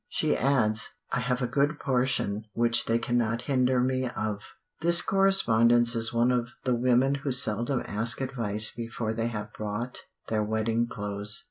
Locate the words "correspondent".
4.99-5.93